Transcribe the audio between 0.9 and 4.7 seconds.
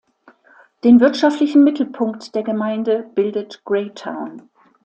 wirtschaftlichen Mittelpunkt der Gemeinde bildet Greytown.